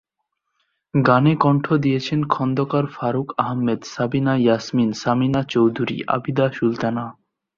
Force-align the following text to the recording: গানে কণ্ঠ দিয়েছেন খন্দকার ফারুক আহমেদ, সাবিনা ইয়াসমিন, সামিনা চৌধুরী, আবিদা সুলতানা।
গানে 0.93 1.33
কণ্ঠ 1.35 1.65
দিয়েছেন 1.73 2.19
খন্দকার 2.27 2.85
ফারুক 2.87 3.27
আহমেদ, 3.37 3.79
সাবিনা 3.85 4.33
ইয়াসমিন, 4.35 4.89
সামিনা 4.93 5.41
চৌধুরী, 5.43 5.97
আবিদা 6.07 6.45
সুলতানা। 6.53 7.05